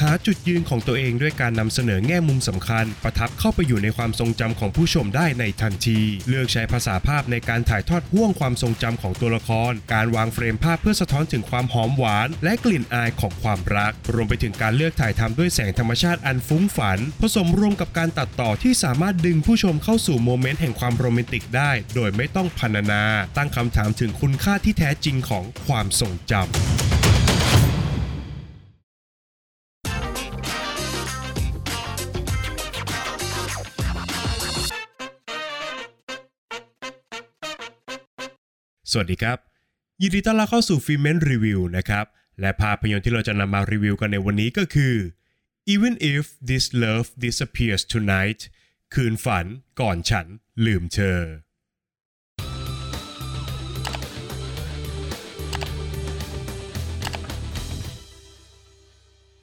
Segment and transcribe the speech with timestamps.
[0.00, 23.04] หาจุดยืนของตัวเองด้วยการนำเสนอแง่มุมสำคัญ ประทับเข้าไปอยู่ในความทรงจำของผู้ชมได้ในทันที เลือกใช้ภาษาภาพในการถ่ายทอดห่วงความทรงจำของตัวละคร การวางเฟรมภาพเพื่อสะท้อนถึงความหอมหวาน และกลิ่นอายของความรัก รวมไปถึงการเลือกถ่ายทำด้วยแสงธรรมชาติอันฟุ้งฝัน ผสมรวมกับการตัดต่อที่สามารถดึงผู้ชมเข้าสู่โมเมนต์แห่งความโรแมนติกได้ โดยไม่ต้องพรรณนา
[23.36, 26.99] ตั้งคำถามถึงคุณค่าที่แท้จริงของความทรงจำ
[38.92, 39.38] สวัสดีครับ
[40.02, 42.06] ยินดีต้อนรับเข้าสู่ฟิเมนรีวิวนะครับ
[42.40, 44.94] และภาพยนตร์ที่เราจะนำมารีวิวกันในวันนี้ก็คือ
[45.74, 48.40] Even if this love disappears tonight
[48.94, 49.46] คืนฝัน
[49.80, 50.26] ก่อนฉัน
[50.64, 51.20] ลืมเธอ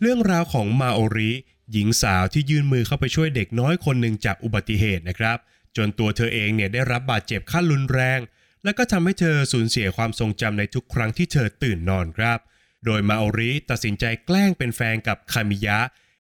[0.02, 1.32] เรื่องราวของมาโอริ
[1.72, 5.38] หญิงสาวที่ยื่นมือเข้าไปช่วยเด็กน้อยคนหนึ่งจากอุบัติเหตุนะครับ
[5.77, 8.21] จนตัวเธอเองเนี่ยได้รับบาดเจ็บขั้นรุนแรง
[8.63, 12.40] และก็ทำให้เธอสูญเสียความทรงจำในทุกครั้งที่เธอตื่นนอนครับ
[12.86, 15.80] โดยมาโอริตัดสินใจแกล้งเป็นแฟนกับคามิยะ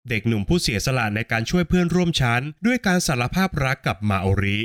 [0.09, 4.59] เด็กหนุ่มผู้เสียสละในการช่วยเพื่อนร่วมชั้น ด้วยการสารภาพรักกับมาโอริ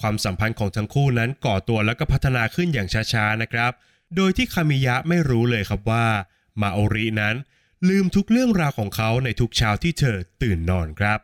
[0.00, 3.72] ความสัมพันธ์ของทั้งคู่นั้นก่อตัวแล้วก็พัฒนาขึ้นอย่างช้าๆนะครับ
[4.16, 6.06] โดยที่คามิยะไม่รู้เลยครับว่า
[6.60, 7.36] มาโอรินั้น
[7.88, 11.18] ลืมทุกเรื่องราวของเขาในทุกเช้าที่เธอตื่นนอนครับ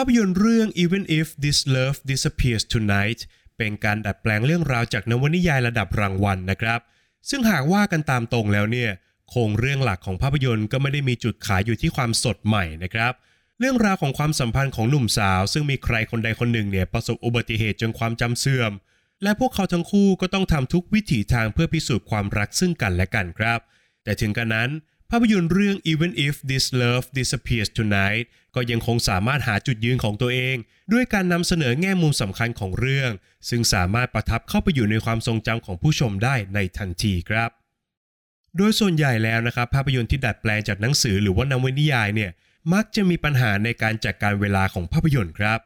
[0.00, 3.20] ภาพยนตร์เรื่อง Even if this love disappears tonight
[3.58, 6.80] เป็นการดัดแปลงเรื่องราวจากนวนิยายระดับรางวัลนะครับ
[7.30, 8.90] ซึ่งหากว่ากันตามตรงแล้วเนี่ย
[9.30, 13.12] โครงเรื่องหลักของภาพยนตร์ก็ไม่ได้มีจุดขายอยู่ที่ความสดใหม่นะครับ
[13.58, 18.72] เรื่องราวของความสัมพันธ์ของหนุ่มสาว ซึ่งมีใครคนใดคนหนึ่งเนี่ยประสบอุบัติเหตุจนความจำเสื่อม
[19.22, 23.60] และพวกเขาทั้งคู่ก็ต้องทำทุกวิถีทางเพื่อพิสูจน์ความรักซึ่งกันและกันครับ
[24.04, 24.70] แต่ถึงกระนั้น
[25.10, 28.24] ภาพยนตร์เรื่อง Even if this love disappears tonight
[28.54, 30.56] ก็ยังคงสามารถหาจุดยืนของตัวเอง
[30.92, 33.10] ด้วยการนำเสนอแง่มุมสำคัญของเรื่อง
[33.48, 37.50] ซึ่งสามารถประทับเข้าไปอยู่ในความทรงจำของผู้ชมได้ในทันทีครับ
[38.56, 42.30] โดยส่วนใหญ่แล้วนะครับ ภาพยนตร์ที่ดัดแปลงจากหนังสือหรือว่านวนิยายเนี่ย
[42.72, 45.58] มักจะมีปัญหาในการจัดการเวลาของภาพยนตร์ครับ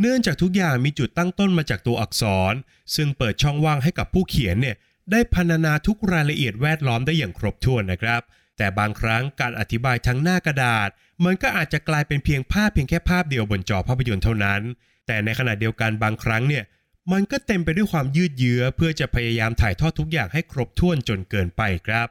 [0.00, 2.54] เนื่องจากทุกอย่างมีจุดตั้งต้นมาจากตัวอักษร
[2.94, 4.76] ซึ่งเปิดช่องว่างให้กับผู้เขียนเนี่ย
[5.10, 8.22] ได้พรรณนาทุกรายละเอียดแวดล้อมได้อย่างครบถ้วนนะครับ
[8.58, 10.88] แต่บางครั้งการอธิบายทั้งหน้ากระดาษ
[11.24, 14.60] มันก็อาจจะกลายเป็นเพียงภาพเพียงแค่ภาพเดียวบนจอภาพยนตร์เท่านั้น
[15.06, 16.64] แต่ในขณะเดียวกันบางครั้งเนี่ย
[17.12, 22.08] มันก็เต็มไปด้วยความยืดเยื้อเพื่อจะพยายามถ่ายทอดทุกอย่างให้ครบถ้วนจนเกินไปครับ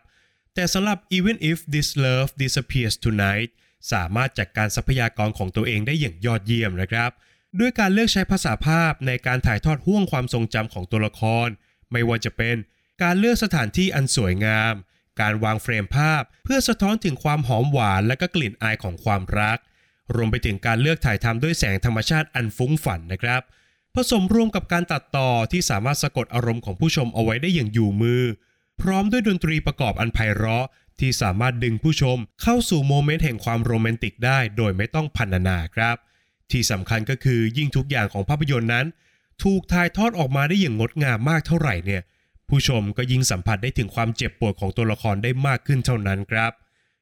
[0.53, 3.49] แต่สำหรับ Even if this love disappears tonight
[3.91, 7.11] สามารถจัดการทรัพยากรของตัวเองได้อย่างยอดเยี่ยมนะครับ
[7.59, 11.47] ด้วยการเลือกใช้ภาษาภาพในการถ่ายทอดห่วงความทรงจำของตัวละคร
[11.91, 12.55] ไม่ว่าจะเป็น
[13.03, 14.73] การเลือกสถานที่อันสวยงาม
[15.21, 19.57] การวางเฟรมภาพ เพื่อสะท้อนถึงความหอมหวานและก็กลิ่นอายของความรัก
[20.15, 23.41] รวมไปถึงการเลือกถ่ายทำด้วยแสงธรรมชาติอันฟุ้งฝันนะครับ
[23.95, 28.23] ผสมรวมกับการตัดต่อที่สามารถสะกดอารมณ์ของผู้ชมเอาไว้ได้อย่างอยู่มือ
[28.81, 30.65] พร้อมด้วยดนตรีประกอบอันไพเราะ
[30.99, 35.95] ที่สามารถดึงผู้ชมเข้าสู่โมเมนต์แห่งความโรแมนติกได้ โดยไม่ต้องพรรณนาครับ
[36.51, 38.85] ที่สำคัญก็คือยิ่งทุกอย่างของภาพยนตร์นั้น
[39.43, 42.01] ถูกถ่ายทอดออกมาได้อย่างงดงามมากเท่าไหร่เนี่ย
[42.49, 46.51] ผู้ชมก็ยิ่งสัมผัสได้ถึงความเจ็บปวดของตัวละครได้มากขึ้นเท่านั้นครับ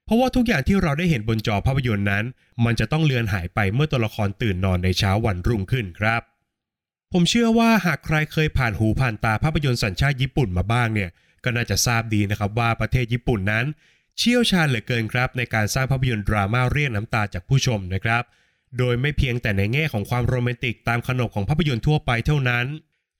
[0.06, 2.25] เพราะว่าทุกอย่างที่เราได้เห็นบนจอภาพยนตร์นั้น
[2.66, 6.22] มันจะต้องเลือนหายไปเมื่อตัวละครตื่นนอนในเช้าวันรุ่งขึ้นครับ
[7.13, 11.09] ผมเชื่อว่าหากใครเคยผ่านหูผ่านตาภาพยนตร์สัญชาติญี่ปุ่นมาบ้างเนี่ย
[11.44, 13.66] ก็น่าจะทราบดีนะครับว่าประเทศญี่ปุ่นนั้น
[14.18, 18.24] เชี่ยวชาญเหลือเกินครับ ในการสร้างภาพยนตร์ดราม่าเรียกน้ำตาจากผู้ชมนะครับ
[18.78, 22.66] โดยไม่เพียงแต่ในแง่ของความโรแมนติกตามขนบของภาพยนตร์ทั่วไปเท่านั้น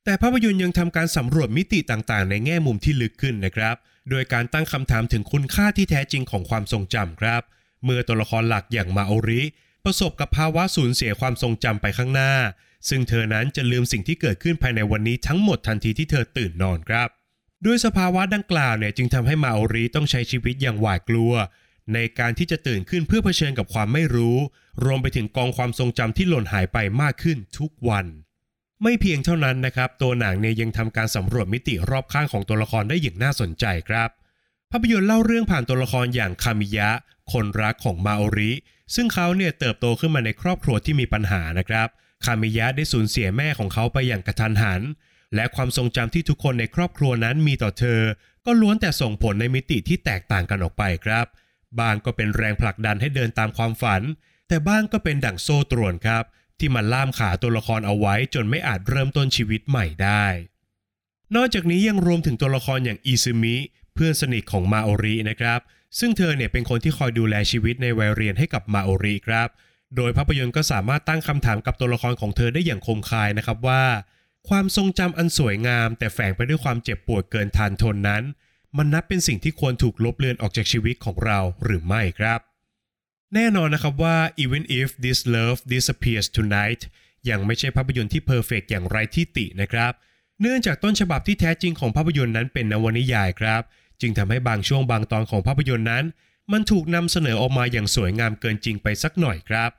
[0.08, 3.76] แต่ภาพยนตร์ยังทำการสำรวจมิติต่างๆ ในแง่มุมที่ลึกขึ้นนะครับ
[4.10, 7.42] โดยการตั้งคำถามถึงคุณค่าที่แท้จริงของความทรงจำครับ
[7.84, 9.42] เมื่อตัวละครหลักอย่างมาโอริ
[9.86, 12.34] ประสบกับภาวะสูญเสียความทรงจำไปข้างหน้า
[12.90, 17.10] ซึ่งเธอนั้นจะลืมสิ่งที่เกิดขึ้นภายในวันนี้ทั้งหมดทันทีที่เธอตื่นนอนครับ
[17.66, 21.34] ด้วยสภาวะดังกล่าวเนี่ยจึงทำให้มาโอริต้องใช้ชีวิตอย่างหวาดกลัว
[21.94, 24.38] ในการที่จะตื่นขึ้นเพื่อเผชิญกับความไม่รู้
[24.86, 28.08] รวมไปถึงกองความทรงจำที่หล่นหายไปมากขึ้นทุกวัน
[28.84, 34.10] ไม่เพียงเท่านั้นนะครับ ตัวหนังเนี่ยยังทำการสำรวจมิติรอบข้างของตัวละครได้อย่างน่าสนใจครับ
[34.72, 36.90] ภาพยนตร์เล่าเรื่องผ่านตัวละครอย่างคามิยะ
[37.32, 38.52] คนรักของมาโอริ
[38.96, 41.88] ซึ่งเขาเนี่ยเติบโตขึ้นมาในครอบครัวที่มีปัญหานะครับ
[42.26, 44.82] คามิยะได้สูญเสียแม่ของเขาไปอย่างกระทันหัน
[45.36, 48.02] และความทรงจำที่ทุกคนในครอบครัวนั้นมีต่อเธอ
[48.46, 51.26] ก็ล้วนแต่ส่งผลในมิติที่แตกต่างกันออกไปครับ
[51.80, 54.02] บางก็เป็นแรงผลักดันให้เดินตามความฝัน
[54.48, 56.24] แต่บ้างก็เป็นดั่งโซ่ตรวนครับ
[56.60, 60.26] ที่มันล่ามขาตัวละครเอาไว้จนไม่อาจเริ่มต้นชีวิตใหม่ได้
[61.36, 63.56] นอกจากนี้ยังรวมถึงตัวละครอย่างอิซึมิ
[63.94, 65.60] เพื่อนสนิทของมาโอรินะครับ
[66.00, 69.48] ซึ่งเธอเนี่ยเป็นคนที่คอยดูแลชีวิตในวัยเรียนให้กับมาโอริครับ
[69.96, 73.84] โดยภาพยนตร์ก็สามารถตั้งคำถามกับตัวละครของเธอได้อย่างคมคายนะครับว่า
[74.50, 78.24] ความทรงจำอันสวยงาม แต่แฝงไปด้วยความเจ็บปวดเกินทานทนนั้น
[78.78, 82.40] มันนับเป็นสิ่งที่ควรถูกลบเลือนออกจากชีวิตของเราหรือไม่ครับ
[83.34, 86.82] แน่นอนนะครับว่า even if this love disappears tonight
[87.30, 89.94] ยังไม่ใช่ภาพยนตร์ที่เพอร์เฟกอย่างไรที่ตินะครับ
[90.42, 93.62] เนื่องจากต้นฉบับที่แท้จริงของภาพยนตร์นั้นเป็นนวนิยายครับ
[94.02, 96.06] จึงทำให้บางช่วงบางตอนของภาพยนตร์นั้น
[96.52, 99.72] มันถูกนำเสนอออกมาอย่างสวยงามเกินจริงไปสักหน่อยครับ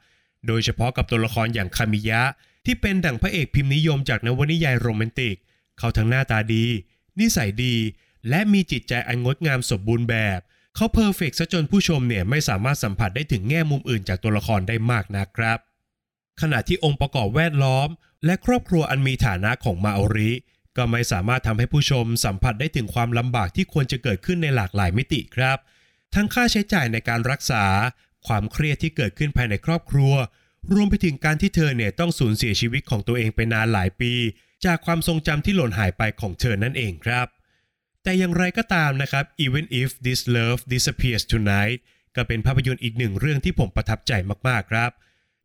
[0.47, 2.23] โดยเฉพาะกับตัวละครอย่างคามิยะ
[2.65, 5.37] ที่เป็นดั่งพระเอกพิมพ์นิยมจากนวนิยายโรแมนติก
[5.79, 6.65] เขาทั้งหน้าตาดี
[7.21, 7.77] นิสัยดี
[8.29, 10.41] และมีจิตใจอันงดงามสมบูรณ์แบบ
[10.81, 15.59] เขาเพอร์เฟกซะจนผู้ชมเนี่ยไม่สามารถสัมผัสได้ถึงแง่มุมอื่นจากตัวละครได้มากนักครับ
[16.41, 17.89] ขณะที่องค์ประกอบแวดล้อม
[18.25, 20.33] และครอบครัวอันมีฐานะของมาโอริ
[20.77, 25.59] ก็ไม่สามารถทำให้ผู้ชมสัมผัสได้ถึงความลำบากที่ควรจะเกิดขึ้นในหลากหลายมิติครับ
[26.15, 27.65] ทั้งค่าใช้จ่ายในการรักษา
[28.27, 30.15] ความเครียดที่เกิดขึ้นภายในครอบครัว
[30.73, 34.13] รวมไปถึงการที่เธอเนี่ยต้องสูญเสียชีวิตของตัวเองไปนานหลายปี
[34.65, 37.29] จากความทรงจำที่หล่นหายไปของเธอนั่นเองครับ
[38.09, 41.79] แต่อย่างไรก็ตามนะครับ even if this love disappears tonight
[42.17, 44.13] ก็เป็นภาพยนตร์อีกหนึ่งเรื่องที่ผมประทับใจ
[44.49, 44.91] มากๆครับ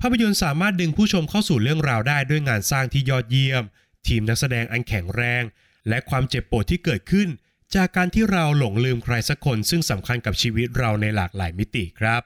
[0.02, 3.64] ภาพยนตร์สามารถดึงผู้ชมเข้าสู่เรื่องราวได้ด้วยงานสร้างที่ยอดเยี่ยม
[4.08, 5.44] ทีมนักแสดงอันแข็งแรง
[5.90, 7.28] และความเจ็บปวดที่เกิดขึ้น
[7.76, 12.22] จากการที่เราหลงลืมใครสักคนซึ่งสำคัญกับชีวิตเราในหลากหลายมิติครับ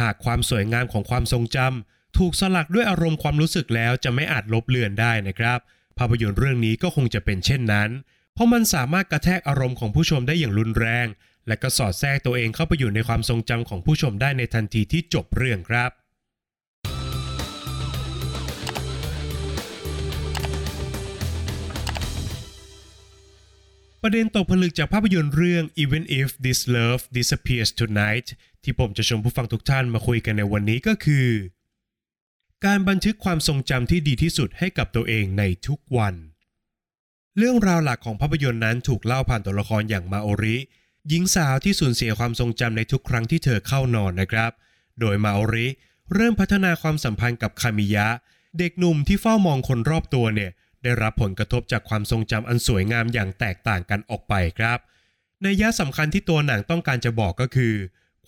[0.00, 5.58] หากความสวยงามของความทรงจำถูกสลักด้วยอารมณ์ความรู้สึกแล้วจะไม่อาจลบเลือนได้นะครับ
[5.98, 7.90] ภาพยนตร์เรื่องนี้ก็คงจะเป็นเช่นนั้น
[8.38, 11.06] เพราะมันสามารถกระแทกอารมณ์ของผู้ชมได้อย่างรุนแรง
[11.48, 15.90] และก็สอดแทรกตัวเองเข้าไปอยู่ในความทรงจำของผู้ชมได้ในทันทีที่จบเรื่องครับ
[24.02, 28.28] ประเด็นตกผลึกจากภาพยนตร์เรื่อง Even If This Love Disappears Tonight
[28.62, 31.28] ที่ผมจะชวนผู้ฟังทุกท่านมาคุยกันในวันนี้ก็คือ
[32.64, 36.16] การบันทึกความทรงจำที่ดีที่สุดให้กับตัวเองในทุกวัน
[37.40, 40.56] เรื่องราวหลักของภาพยนตร์นั้นถูกเล่าผ่านตัวละครอย่างมาโอริ
[41.08, 44.50] หญิงสาวที่สูญเสียความทรงจำในทุกครั้งที่เธอเข้านอนนะครับ
[45.00, 45.66] โดยมาโอริ
[46.14, 48.06] เริ่มพัฒนาความสัมพันธ์กับคามิยะ
[48.58, 50.50] เด็กหนุ่มที่เฝ้ามองคนรอบตัวเนี่ย
[50.82, 54.78] ได้รับผลกระทบจากความทรงจำอันสวยงามอย่างแตกต่างกันออกไปครับ
[55.42, 57.74] ในยะสำคัญที่ตัวหนังต้องการจะบอกก็คือ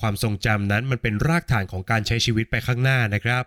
[0.01, 3.45] ความทรงจำนั้นมันเป็นรากฐานของการใช้ชีวิตไปข้างหน้านะครับ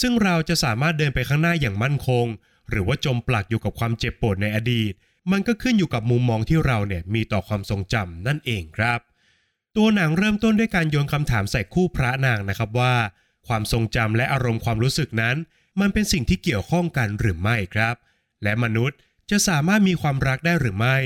[0.00, 2.26] ซึ่งเราจะสามารถเดินไปข้างหน้าอย่างมั่นคง
[2.70, 4.92] หรือว่าจมปลักอยู่กับความเจ็บปวดในอดีต
[5.32, 9.00] มันก็ขึ้นอยู่กับมุมมองที่เราเนี่ยมีต่อความทรงจำนั่นเองครับ
[9.76, 12.94] ตัวหนังเริ่มต้นด้วยการโยนคำถามใส่คู่พระนางนะครับว่า
[13.48, 15.36] ความทรงจำและอารมณ์ความรู้สึกนั้น
[15.80, 17.94] มันเป็นสิ่งที่เกี่ยวข้องกันหรือไม่ครับ
[18.42, 18.98] และมนุษย์
[19.30, 20.96] จะสามารถมีความรักได้หรือไม่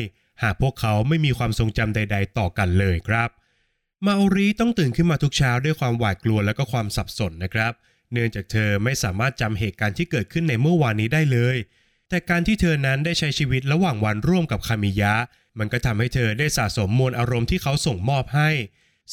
[0.43, 3.31] หากพวกเขาไม่มีความทรงจำใด ๆ ต่อกันเลยครับ
[4.07, 11.57] มาโอรีต้องตื่นขึ้นมาทุกเช้าด้วยความหวาดกลัวและก็ความสับสนนะครับเเนื่องจากเธอไม่สามารถจำเหตุการณ์ที่เกิดขึ้นในเมื่อวานนี้ได้เลย
[12.09, 15.15] แต่การที่เธอนั้นได้ใช้ชีวิตระหว่างวันร่วมกับคามิยะ
[15.59, 18.51] มันก็ทำให้เธอได้สะสมมวลอารมณ์ที่เขาส่งมอบให้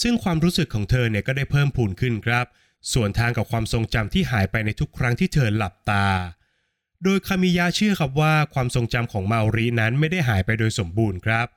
[0.02, 2.46] ซึ่งความรู้สึกของเธอเนี่ยก็ได้เพิ่มพูนขึ้นครับ
[2.94, 6.08] ส่วนทางกับความทรงจำที่หายไปในทุกครั้งที่เธอหลับตา
[7.04, 11.48] โดยคามิยะเชื่อครับว่าความทรงจำของมาอรินั้นไม่ได้หายไปโดยสมบูรณ์ครับ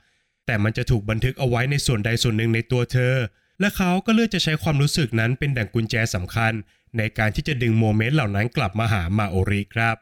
[0.47, 3.15] แต่มันจะถูกบันทึกเอาไว้ในส่วนใดส่วนหนึ่งในตัวเธอ
[3.61, 6.53] และเขาก็เลือกจะใช้ความรู้สึกนั้นเป็นดั่งกุญแจสำคัญ
[6.99, 9.97] ในการที่จะดึงโมเมนต์เหล่านั้นกลับมาหามาโอริครับ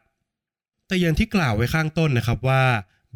[0.87, 2.65] แต่อย่างที่กล่าวไว้ข้างต้นนะครับว่า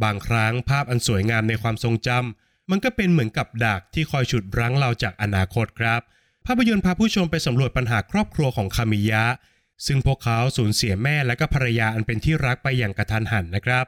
[0.04, 6.00] บางครั้งภาพอันสวยงามในความทรงจำมันก็เป็นเหมือนกับดักที่คอยฉุดรั้งเราจากอนาคตครับ
[6.46, 9.24] ภาพยนตร์พาผู้ชมไปสำรวจปัญหาครอบครัวของคามิยะ
[9.86, 13.84] ซึ่งพวกเขาสูญเสียแม่และก็ภรรยาอันเป็นที่รักไปอย่างกระทันหันนะครับ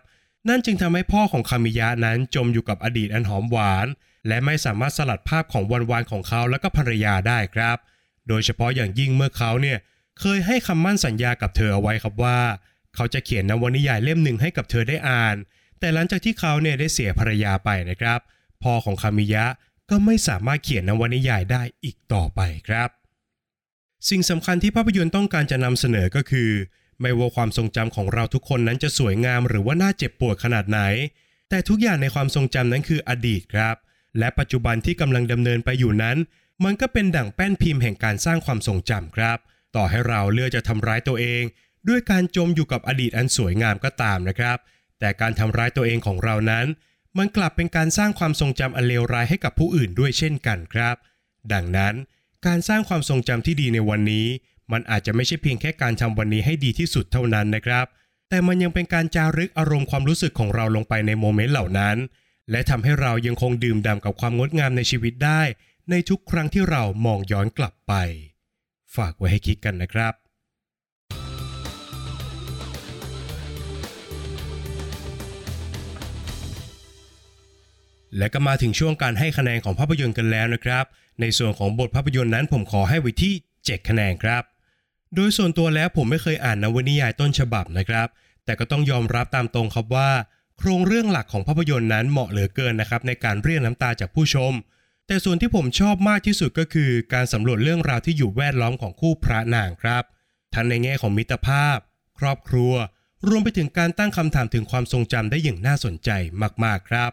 [0.48, 3.86] นั่นจึงทำให้พ่อของคามิยะนั้นจมอยู่กับอดีตอันหอมหวาน
[4.28, 7.76] และไม่สามารถสลัดภาพของวันวานของเขาและก็ภรรยาได้ครับ
[8.28, 9.78] โดยเฉพาะอย่างยิ่งเมื่อเขาเนี่ย
[10.20, 12.38] เคยให้คำมั่นสัญญากับเธอเอาไว้ครับว่า
[12.94, 15.36] เขาจะเขียนนวนิยายเล่มหนึ่งให้กับเธอได้อ่าน
[15.80, 18.20] แต่หลังจากที่เขาเนี่ยได้เสียภรรยาไปนะครับ
[18.62, 19.44] พ่อของคามิยะ
[19.90, 22.88] ก็ไม่สามารถเขียนนวนิยายได้อีกต่อไปครับ
[24.08, 26.50] สิ่งสำคัญที่ภาพยนตร์ต้องการจะนำเสนอก็คือ
[27.00, 30.80] ไม่ว่าความทรงจำของเราทุกคนนั้นจะสวยงามหรือว่าน่าเจ็บปวดขนาดไหน
[31.50, 33.76] แต่ทุกอย่างในความทรงจำนั้นคืออดีตครับ
[34.18, 36.16] และปัจจุบันที่กำลังดำเนินไปอยู่นั้น
[36.64, 39.38] มันก็เป็นดั่งแป้นพิมพ์แห่งการสร้างความทรงจำครับ
[39.76, 41.42] ต่อให้เราเลือกจะทำร้ายตัวเอง
[41.88, 44.58] ด้วยการจมอยู่กับอดีตอันสวยงามก็ตามนะครับ
[45.00, 46.66] แต่การทำร้ายตัวเองของเรานั้น
[47.18, 50.96] มันกลับเป็นการสร้างความทรงจำอันเลวร้ายให้กับผู้อื่นด้วยเช่นกันครับ
[51.52, 51.94] ดังนั้น
[52.46, 54.26] การสร้างความทรงจำที่ดีในวันนี้
[54.72, 57.86] มันอาจจะไม่ใช่เพียงแค่การทำวันนี้ให้ดีที่สุดเท่านั้นนะครับ
[58.28, 61.96] แต่มันยังเป็นการจารึกอารมณ์ความรู้สึกของเราลงไปในโมเมนต์เหล่านั้น
[62.50, 65.42] และทำให้เรายังคงดื่มด่ำกับความงดงามในชีวิตได้
[65.90, 67.92] ในทุกครั้งที่เรามองย้อนกลับไป
[68.96, 70.14] ฝากไว้ให้คิดกันนะครับ
[78.18, 80.84] และก็มาถึงช่วงการให้คะแนนของภาพยนตร์กันแล้วนะครับ
[81.20, 84.42] ในส่วนของบทภาพยนตร์นั้นผมขอให้ไว้ที่ 7 คะแนนครับ
[85.14, 88.08] โดยส่วนตัวแล้วผมไม่เคยอ่านนวนิยายต้นฉบับนะครับ
[88.44, 90.10] แต่ก็ต้องยอมรับตามตรงครับว่า
[90.58, 94.52] โครงเรื่องหลักของภาพยนตร์นั้นเหมาะเหลือเกินนะครับในการเรียกน้ำตาจากผู้ชม
[95.06, 100.04] แต่ส่วนที่ผมชอบมากที่สุดก็คือ การสำรวจเรื่องราวที่อยู่แวดล้อมของคู่พระนางครับ
[100.54, 101.78] ทั้งในแง่ของมิตรภาพ
[102.18, 102.72] ครอบครัว
[103.28, 106.10] รวมไปถึงการตั้งคำถามถึงความทรงจำได้อย่างน่าสนใจ
[106.64, 107.10] มากๆครับ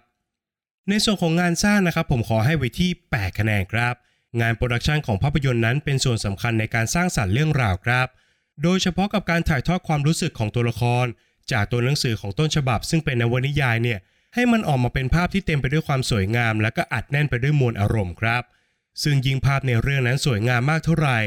[0.89, 3.93] ในส่วนของงานสร้างนะครับ ผมขอให้ไว้ที่8คะแนนครับ
[4.41, 8.07] งาน production ของภาพยนตร์นั้นเป็นส่วนสำคัญในการสร้างสรรค์เรื่องราวครับ
[8.63, 11.05] โดยเฉพาะกับการถ่ายทอดความรู้สึกของตัวละคร
[11.51, 13.99] จากตัวหนังสือของต้นฉบับ ซึ่งเป็นนวนิยายเนี่ย
[14.33, 18.43] ให้มันออกมาเป็นภาพที่เต็มไปด้วยความสวยงาม และก็อัดแน่นไปด้วยมวลอารมณ์ครับ
[19.03, 21.19] ซึ่งยิ่งภาพในเรื่องนั้นสวยงามมากเท่าไหร่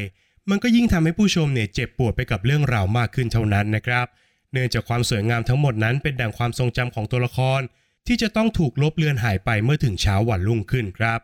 [0.50, 4.06] มันก็ยิ่งทำให้ผู้ชมเนี่ยเจ็บปวดไปกับเรื่องราวมากขึ้นเท่านั้นนะครับ
[4.52, 7.60] เนื่องจากความสวยงามทั้งหมดนั้นเป็นดั่งความทรงจำของตัวละคร
[8.06, 11.20] ที่จะต้องถูกลบเลือนหายไปเมื่อถึงเช้าวันรุ่งขึ้นครับ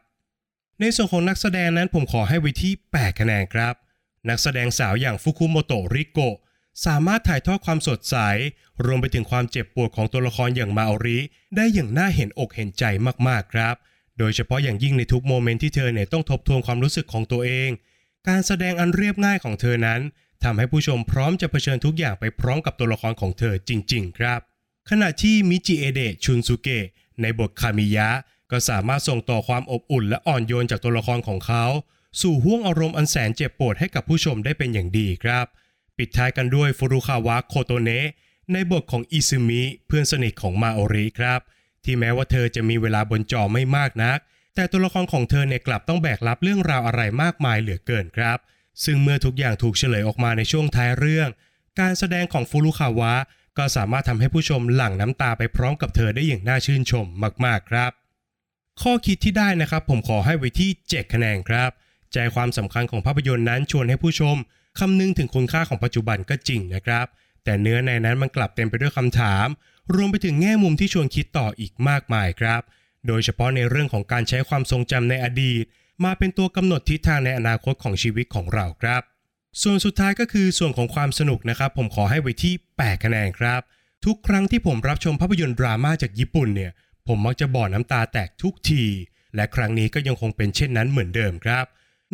[0.80, 3.74] ในส่วนของนักแสดงนั้นผมขอให้ไว้ที่ 8 คะแนนครับ
[4.28, 6.36] นักแสดงสาวอย่างฟุคุโมโตะริโกะ
[6.86, 8.16] สามารถถ่ายทอดความสดใส
[8.84, 11.18] รวมไปถึงความเจ็บปวดของตัวละครอย่างมาอริ
[11.56, 12.84] ได้อย่างน่าเห็นอกเห็นใจ
[13.28, 13.74] มากๆครับ
[14.18, 17.70] โดยเฉพาะอย่างยิ่งในทุกโมเมนต์ที่เธอเนี่ยต้องทบทวนความรู้สึกของตัวเอง
[18.28, 20.00] การแสดงอันเรียบง่ายของเธอนั้น
[20.44, 24.40] ทำให้ผู้ชมพร้อมจะเผชิญทุกอย่างไปพร้อมกับตัวละครของเธอจริง ๆ ครับ
[24.90, 26.86] ขณะที่มิจิเอเดะชุนซุเกะ
[27.20, 28.08] ในบทคามิยะ
[28.50, 31.64] ก็สามารถส่งต่อความอบอุ่นและอ่อนโยนจากตัวละครของเขา
[32.20, 35.46] สู่ห้วงอารมณ์อันแสนเจ็บปวดให้กับผู้ชมได้เป็นอย่างดีครับ
[36.00, 38.08] ปิดท้ายกันด้วยฟุรุคาวะโคโตเนะ
[38.52, 41.40] ในบทของอิซึมิเพื่อนสนิทของมาโอริครับ
[41.84, 44.18] ที่แม้ว่าเธอจะมีเวลาบนจอไม่มากนัก
[44.54, 48.38] แต่ตัวละครของเธอเนี่ยกลับต้องแบกรับเรื่องราวอะไรมากมายเหลือเกินครับ
[48.84, 51.28] ซึ่งเมื่อทุกอย่างถูกเฉลยออกมาในช่วงท้ายเรื่อง
[51.80, 53.14] การแสดงของฟุรุคาวะ
[53.58, 57.06] ก็สามารถทำให้ผู้ชมหลั่งน้ำตาไปพร้อมกับเธอได้อย่างน่าชื่นชม
[57.44, 57.92] มากๆครับ
[58.82, 61.70] ข้อคิดที่ได้นะครับผมขอให้ไว้ที่ 7 คะแนนครับ
[62.12, 64.36] ใจความสำคัญของภาพยนตร์นั้นชวนให้ผู้ชม
[64.80, 67.06] คำนึงถึงคุณค่าของปัจจุบันก็จริงนะครับ
[67.44, 69.46] แต่เนื้อในนั้นมันกลับเต็มไปด้วยคำถาม
[69.94, 72.62] รวมไปถึงแง่มุมที่ชวนคิดต่ออีกมากมายครับ
[73.06, 75.64] โดยเฉพาะในเรื่องของการใช้ความทรงจำในอดีต
[76.04, 79.02] มาเป็นตัวกำหนดทิศทางในอนาคตของชีวิตของเราครับ
[79.62, 83.60] ส่วนสุดท้ายก็คือส่วนของความสนุกนะครับ ผมขอให้ไว้ที่ 8 คะแนนครับ
[84.04, 86.72] ทุกครั้งที่ผมรับชมภาพยนตร์ดราม่าจากญี่ปุ่นเนี่ย
[87.06, 88.84] ผมมักจะบ่อน้ำตาแตกทุกที
[89.34, 91.64] และครั้งนี้ก็ยังคงเป็นเช่นนั้นเหมือนเดิมครับ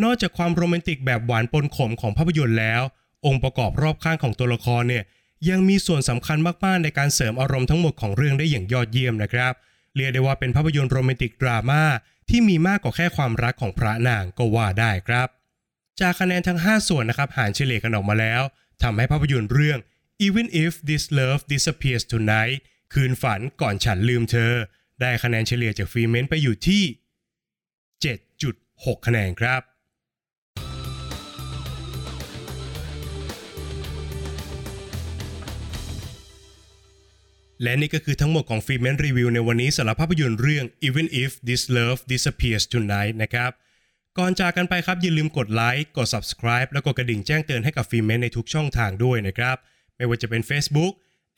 [0.02, 2.82] นอกจากความโรแมนติกแบบหวานปนขมของภาพยนตร์แล้ว
[3.26, 5.04] องค์ประกอบรอบข้างของตัวละครเนี่ย
[5.48, 9.52] ยังมีส่วนสำคัญมากๆในการเสริมอารมณ์ทั้งหมดของเรื่องได้อย่างยอดเยี่ยมนะครับ
[9.96, 11.82] เรียกได้ว่าเป็นภาพยนตร์โรแมนติกดราม่า
[12.28, 15.28] ที่มีมากกว่าแค่ความรักของพระนางก็ว่าได้ครับ
[16.00, 18.42] จากคะแนนทั้ง 5 ส่วนนะครับหารเฉลี่ยกันออกมาแล้ว
[18.82, 19.78] ทำให้ภาพยนตร์เรื่อง
[20.26, 22.58] Even if this love disappears tonight
[22.94, 24.52] คืนฝันก่อนฉันลืมเธอ
[25.00, 26.82] ได้คะแนนเฉลี่ยจากฟรีเมนต์ไปอยู่ที่
[28.14, 29.60] 7.6 คะแนนครับ
[37.62, 43.50] และนี่ก็คือทั้งหมดของฟรีเมนรีวิวในวันนี้สำหรับภาพยนตร์เรื่อง Even if this love disappears tonight นะครับ
[44.18, 49.56] ก่อนจากกันไปครับอย่าลืมกดไลค์กด subscribe แล้วกดกระดิ่งแจ้งเตือนให้กับฟรีเมนในทุกช่องทางด้วยนะครับ
[49.96, 50.92] ไม่ว่าจะเป็น Facebook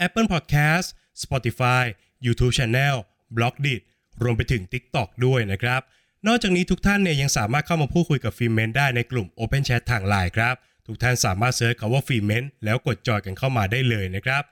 [0.07, 0.87] Apple Podcast
[1.23, 1.85] Spotify
[2.27, 2.97] YouTube Channel
[3.37, 3.81] b l o g d i t
[4.23, 5.81] รวมไปถึง TikTok ด้วยนะครับ
[6.27, 10.55] นอกจากนี้ทุกท่านเนี่ยยังสามารถเข้ามาพูดคุยกับฟรีเมนได้ในกลุ่ม Open Chat ทางไลน์ครับ
[10.87, 14.43] ทุกท่านสามารถ search คำว่าฟรีเมนแล้วกดจอยกันเข้ามาได้เลยนะครับ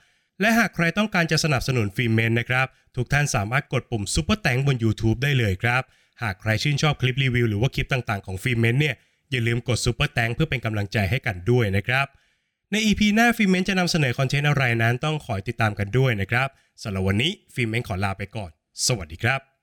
[0.40, 2.66] และหากใครต้องการจะสนับสนุนฟิเมนนะครับ
[2.96, 5.82] ทุกท่านสามารถกดปุ่ม Super Thanks บน YouTube ได้เลยครับ
[6.22, 8.94] หากใครชื่นชอบคลิปรีวิวหรือว่าคลิปต่างๆของฟิเมนเนี่ย
[9.30, 12.06] อย่าลืมกด Super Thanks เพื่อเป็นกำลังใจให้กันด้วยนะครับ
[12.70, 16.48] ใน EP หน้าฟิเมนจะนำเสนอคอนเทนต์อะไรนั้นต้องคอยติดตามกันด้วยนะครับ
[16.82, 18.50] สำหรับวันนี้ฟิเมนขอลาไปก่อน
[18.86, 19.55] สวัสดีครับ